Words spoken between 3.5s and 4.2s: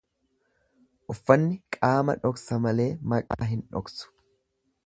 hin dhoksu.